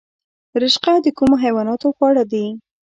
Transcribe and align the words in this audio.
رشقه 0.61 0.93
د 1.05 1.07
کومو 1.17 1.35
حیواناتو 1.43 1.87
خواړه 1.95 2.23
دي؟ 2.31 2.45